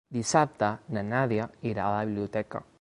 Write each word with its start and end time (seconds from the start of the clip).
Dissabte 0.17 0.69
na 0.97 1.03
Nàdia 1.11 1.47
irà 1.73 1.87
a 1.91 1.95
la 1.99 2.03
biblioteca. 2.11 2.67